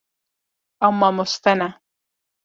[0.85, 1.69] Ew mamoste ne.